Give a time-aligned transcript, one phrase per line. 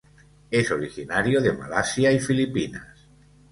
[0.49, 3.07] Es originario de Malasia y Filipinas.